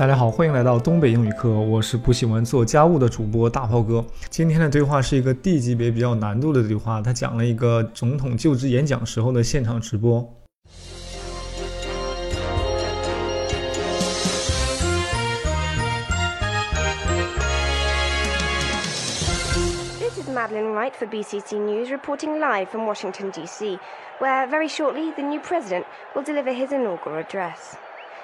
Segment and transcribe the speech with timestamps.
[0.00, 4.02] 大家好，欢迎来到东北英语课，我是不喜欢做家务的主播大炮哥。
[4.30, 10.26] 今天的对话是一个 D 级别比较难度的对话，他讲了一个总统就职演讲时候的现场直播。
[19.98, 23.78] This is Madeline Wright for BCC News reporting live from Washington, D.C.,
[24.18, 27.76] where very shortly the new president will deliver his inaugural address.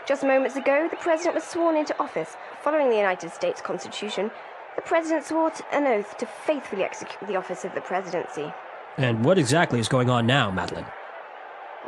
[0.07, 2.37] Just moments ago, the President was sworn into office.
[2.63, 4.31] Following the United States Constitution,
[4.77, 8.53] the President swore an oath to faithfully execute the office of the Presidency.
[8.99, 10.87] And what exactly is going on now, Madeline?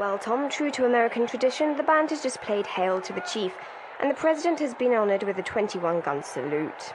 [0.00, 3.54] Well, Tom, true to American tradition, the band has just played Hail to the Chief,
[4.00, 6.92] and the President has been honoured with a 21 gun salute.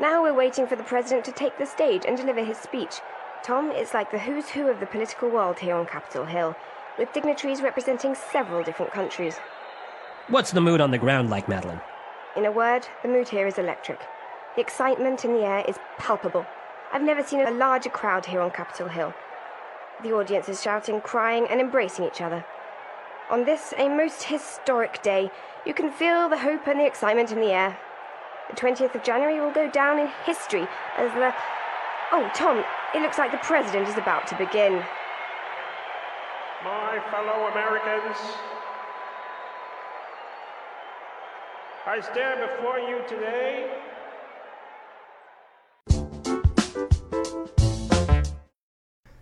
[0.00, 2.96] Now we're waiting for the President to take the stage and deliver his speech.
[3.44, 6.56] Tom, it's like the who's who of the political world here on Capitol Hill,
[6.98, 9.38] with dignitaries representing several different countries.
[10.28, 11.80] What's the mood on the ground like, Madeline?
[12.36, 14.00] In a word, the mood here is electric.
[14.56, 16.44] The excitement in the air is palpable.
[16.92, 19.14] I've never seen a larger crowd here on Capitol Hill.
[20.02, 22.44] The audience is shouting, crying, and embracing each other.
[23.30, 25.30] On this, a most historic day,
[25.64, 27.78] you can feel the hope and the excitement in the air.
[28.50, 30.66] The 20th of January will go down in history
[30.96, 31.32] as the.
[32.10, 32.64] Oh, Tom,
[32.96, 34.82] it looks like the President is about to begin.
[36.64, 38.16] My fellow Americans,
[41.88, 43.68] I stand before you today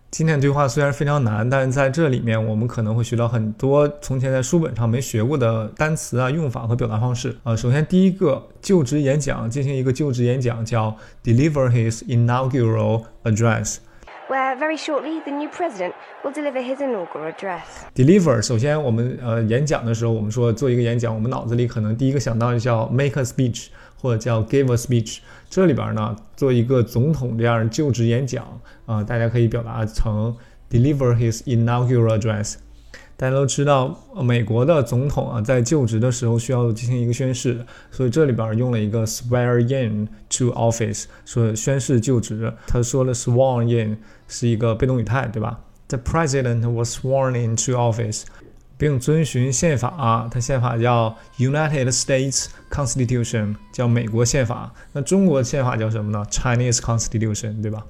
[0.09, 7.55] 今天的对话虽然非常难，但是在这里面我们可能会学到很多从前在书本上没学过的单词啊、用法和表达方式啊。
[7.55, 13.77] 首先，第一个就职演讲，进行一个就职演讲叫 deliver his inaugural address。
[14.27, 17.61] Where very shortly the new president will deliver his inaugural address.
[17.93, 23.67] deliver，首先我们呃演讲的时候，我们说做一个演讲，我们脑子里可能第一个想到的叫 make a speech
[24.01, 25.19] 或者叫 give a speech。
[25.47, 28.43] 这里边呢，做一个总统这样就职演讲
[28.87, 30.35] 啊、大家可以表达成
[30.71, 32.55] deliver his inaugural address。
[33.17, 42.53] 大家都知道，美国的总统啊，在就职的时候需要进行一个宣誓，所以这里边用了一个 swear in to office，说宣誓就职。
[42.67, 48.23] 他说的 sworn in 是一个被动语态，对吧？The president was sworn into office，
[48.77, 54.73] 并遵循宪法啊，它宪法叫 United States Constitution，叫美国宪法。
[54.91, 57.85] 那中国宪法叫什么呢？Chinese Constitution，对吧？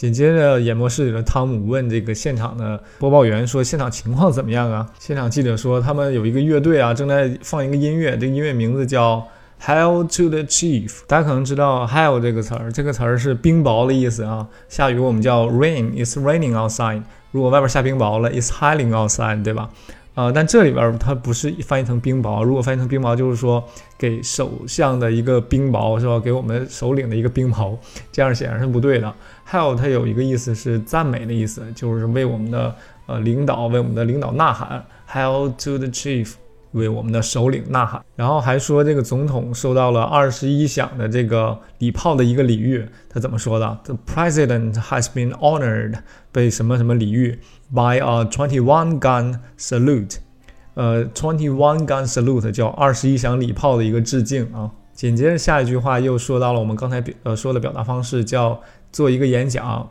[0.00, 9.22] 紧接着，演播室里的汤姆问这个现场的播报员说：“现场情况怎么样啊？” 现场记者说：“他们有一个乐队啊，正在放一个音乐，这个音乐名字叫
[9.62, 10.90] Hail to the Chief。
[11.06, 14.48] 大家可能知道 Hail 这个词儿，这个词儿是冰雹的意思啊。
[14.70, 17.02] 下雨我们叫 Rain，It's raining outside。
[17.32, 19.68] 如果外边下冰雹了，It's hailing outside，对吧？
[20.12, 23.64] 啊、但这里边儿它不是翻译成冰雹，如果翻译成冰雹，就是说
[23.96, 26.18] 给首相的一个冰雹，是吧？
[26.18, 27.74] 给我们首领的一个冰雹，
[28.12, 29.14] 这样显然是不对的。
[29.48, 32.74] Hail 它有一个意思是赞美的意思，就是为我们的
[33.06, 36.34] 呃领导为我们的领导呐喊，Hail to the chief，
[36.72, 38.04] 为我们的首领呐喊。
[38.16, 45.94] 然后还说这个总统受到了二十一响的这个礼炮的一个礼遇，他怎么说的？The president has been honored
[46.32, 47.38] 被什么什么礼遇
[47.72, 50.16] by a twenty-one gun salute。
[50.74, 54.70] 呃，twenty one gun salute 叫二十一响礼炮的一个致敬啊。
[54.92, 58.60] 紧接着下一句话又说到了我们刚才表呃说的表达方式，叫
[58.92, 59.90] 做一个演讲。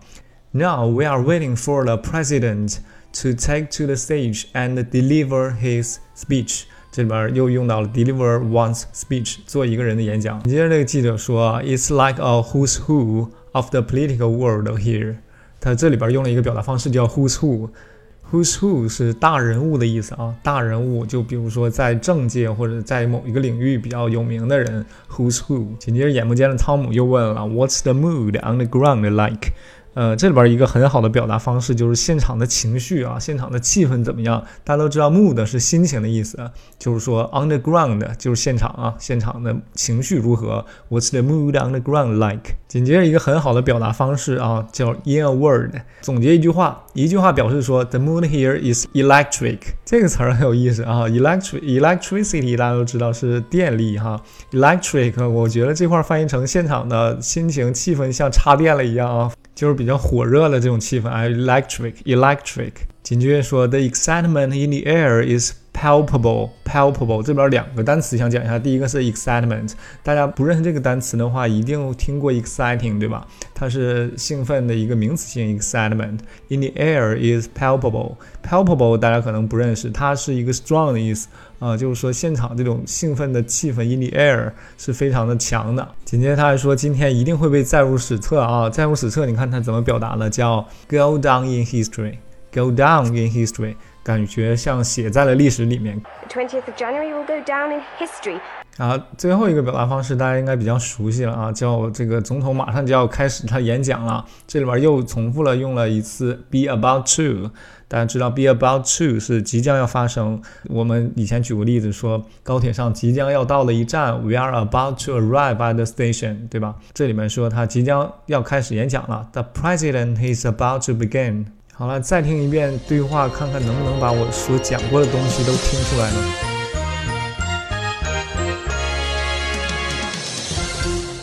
[0.51, 2.77] Now we are waiting for the president
[3.12, 6.62] to take to the stage and deliver his speech。
[6.90, 10.42] 这里边又用到了 deliver one's speech，做一个人的演讲。
[10.44, 15.16] 紧接着这个记者说，It's like a who's who of the political world here。
[15.60, 25.76] 他这里边用了一个表达方式叫 who's who。Who's who 是大人物的意思啊，大人物就比如说在政界或者在某一个领域比较有名的人，Who's who。
[25.78, 29.52] 紧接着演播间的汤姆又问了，What's the mood on the ground like？
[29.95, 34.43] 呃，这里边一个很好的表达方式就是现场的情绪啊，现场的气氛怎么样？
[34.63, 36.37] 大家都知道，mood 是心情的意思，
[36.77, 42.55] 就是说 on the ground 就是现场啊，现场的情绪如何？What's the mood on the ground like？
[42.67, 49.57] 紧接着一个很好的表达方式啊，叫 in a word，总结一句话，一句话表示说 the mood here is electric。
[49.83, 54.21] 这个词儿很有意思啊，electric electricity 大家都知道是电力哈
[54.51, 59.31] ，electric 我觉得这块翻译成现场的心情气氛像插电了一样啊。
[59.59, 62.71] 就是比较火热的这种气氛，啊，electric electric。
[63.03, 69.71] 紧接着说，the excitement in the air is palpable palpable 这边两个单词想讲一下，第一个是 excitement，
[70.03, 73.25] 大家不认识这个单词的话，一定听过 exciting 对吧？
[73.55, 76.19] 它是兴奋的一个名词性 excitement。
[76.49, 81.29] In the air is palpable palpable 大家可能不认识，它是一个 strong 的意思
[81.59, 85.87] 啊、就是说现场这种兴奋的气氛 in the air 是非常的强的。
[86.03, 92.17] 紧接着他还说今天一定会被载入史册啊，载入史册，你看他怎么表达的，叫 go down in history。
[92.51, 96.01] Go down in history，感觉像写在了历史里面。
[96.29, 98.39] Twentieth of January will go down in history.
[98.77, 107.51] 啊，最后一个表达方式大家应该比较熟悉了啊，叫这个总统马上就要开始他演讲了，这里边又重复了用了一次 be about to。
[107.89, 110.41] 大家知道 be about to 是即将要发生。
[110.69, 116.75] 我们以前举过例子说，高铁上即将要到了一站，we are about to arrive at the station，对吧？
[116.93, 121.47] 这里面说他即将要开始演讲了，the president is about to begin。
[121.78, 126.16] 好了，再听一遍对话，看看能不能把我所讲过的东西都听出来呢？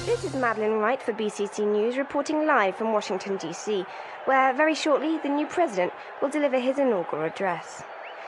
[0.05, 3.85] This is Madeline Wright for BCC News reporting live from Washington, D.C.,
[4.25, 7.83] where very shortly the new president will deliver his inaugural address.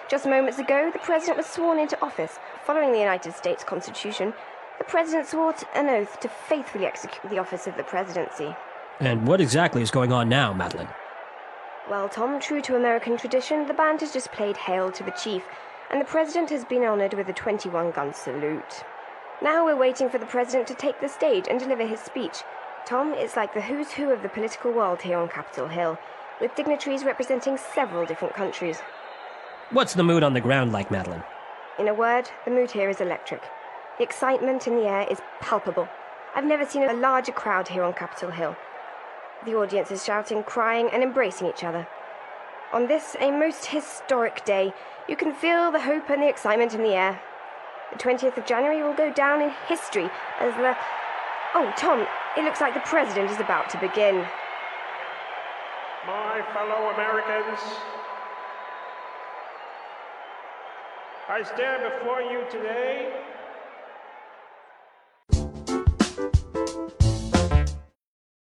[0.09, 4.33] Just moments ago, the president was sworn into office following the United States Constitution.
[4.79, 8.55] The president swore to an oath to faithfully execute the office of the presidency.
[8.99, 10.87] And what exactly is going on now, Madeline?
[11.88, 15.42] Well, Tom, true to American tradition, the band has just played Hail to the Chief,
[15.90, 18.84] and the President has been honoured with a 21 gun salute.
[19.40, 22.42] Now we're waiting for the President to take the stage and deliver his speech.
[22.84, 25.98] Tom, it's like the who's who of the political world here on Capitol Hill,
[26.42, 28.80] with dignitaries representing several different countries.
[29.70, 31.24] What's the mood on the ground like, Madeline?
[31.78, 33.42] In a word, the mood here is electric.
[33.96, 35.88] The excitement in the air is palpable.
[36.34, 38.56] I've never seen a larger crowd here on Capitol Hill.
[39.44, 41.86] The audience is shouting, crying, and embracing each other.
[42.72, 44.74] On this, a most historic day,
[45.08, 47.20] you can feel the hope and the excitement in the air.
[47.92, 50.76] The 20th of January will go down in history as the.
[51.54, 52.06] Oh, Tom,
[52.36, 54.26] it looks like the President is about to begin.
[56.06, 57.60] My fellow Americans,
[61.28, 63.12] I stand before you today